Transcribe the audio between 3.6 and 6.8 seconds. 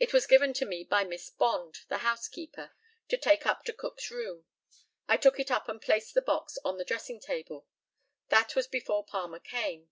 to Cook's room. I took it up and placed the box on